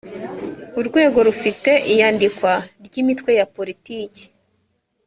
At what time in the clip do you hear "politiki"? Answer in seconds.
3.55-4.23